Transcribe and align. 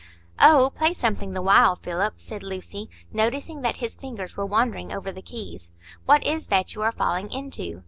"Oh, 0.39 0.71
play 0.75 0.95
something 0.95 1.33
the 1.33 1.43
while, 1.43 1.75
Philip," 1.75 2.15
said 2.17 2.41
Lucy, 2.41 2.89
noticing 3.13 3.61
that 3.61 3.75
his 3.77 3.97
fingers 3.97 4.35
were 4.35 4.47
wandering 4.47 4.91
over 4.91 5.11
the 5.11 5.21
keys. 5.21 5.69
"What 6.07 6.25
is 6.25 6.47
that 6.47 6.73
you 6.73 6.81
are 6.81 6.91
falling 6.91 7.29
into? 7.31 7.79